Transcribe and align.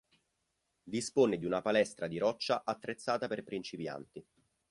Dispone 0.81 1.37
di 1.37 1.45
una 1.45 1.61
palestra 1.61 2.07
di 2.07 2.17
roccia 2.17 2.63
attrezzata 2.65 3.27
per 3.27 3.43
principianti. 3.43 4.25